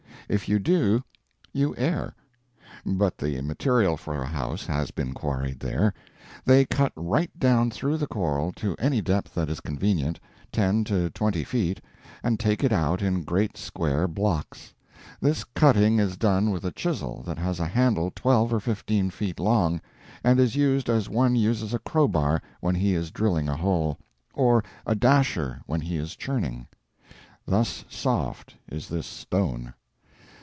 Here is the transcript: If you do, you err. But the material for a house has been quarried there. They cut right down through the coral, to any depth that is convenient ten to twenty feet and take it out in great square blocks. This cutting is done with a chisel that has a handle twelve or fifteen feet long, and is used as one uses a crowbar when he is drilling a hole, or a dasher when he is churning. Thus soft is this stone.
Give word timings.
If 0.29 0.47
you 0.47 0.59
do, 0.59 1.03
you 1.51 1.75
err. 1.77 2.15
But 2.85 3.17
the 3.17 3.41
material 3.41 3.97
for 3.97 4.21
a 4.21 4.25
house 4.27 4.65
has 4.65 4.89
been 4.91 5.13
quarried 5.13 5.59
there. 5.59 5.93
They 6.45 6.63
cut 6.63 6.93
right 6.95 7.37
down 7.37 7.69
through 7.69 7.97
the 7.97 8.07
coral, 8.07 8.53
to 8.53 8.73
any 8.79 9.01
depth 9.01 9.33
that 9.33 9.49
is 9.49 9.59
convenient 9.59 10.21
ten 10.49 10.85
to 10.85 11.09
twenty 11.09 11.43
feet 11.43 11.81
and 12.23 12.39
take 12.39 12.63
it 12.63 12.71
out 12.71 13.01
in 13.01 13.23
great 13.25 13.57
square 13.57 14.07
blocks. 14.07 14.73
This 15.19 15.43
cutting 15.43 15.99
is 15.99 16.15
done 16.15 16.49
with 16.51 16.63
a 16.63 16.71
chisel 16.71 17.23
that 17.23 17.37
has 17.37 17.59
a 17.59 17.67
handle 17.67 18.09
twelve 18.09 18.53
or 18.53 18.61
fifteen 18.61 19.09
feet 19.09 19.37
long, 19.37 19.81
and 20.23 20.39
is 20.39 20.55
used 20.55 20.89
as 20.89 21.09
one 21.09 21.35
uses 21.35 21.73
a 21.73 21.79
crowbar 21.79 22.41
when 22.61 22.75
he 22.75 22.93
is 22.95 23.11
drilling 23.11 23.49
a 23.49 23.57
hole, 23.57 23.97
or 24.33 24.63
a 24.85 24.95
dasher 24.95 25.61
when 25.65 25.81
he 25.81 25.97
is 25.97 26.15
churning. 26.15 26.67
Thus 27.45 27.83
soft 27.89 28.55
is 28.71 28.87
this 28.87 29.05
stone. 29.07 29.73